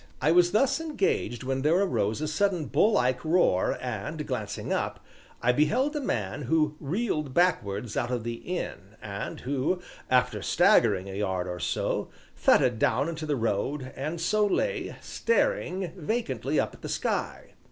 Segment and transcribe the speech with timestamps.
[0.19, 4.99] I was thus engaged when there arose a sudden bull like roar and, glancing up,
[5.43, 9.79] I beheld a man who reeled backwards out of the inn and who,
[10.09, 15.93] after staggering a yard or so, thudded down into the road and so lay, staring
[15.95, 17.53] vacantly up at the sky.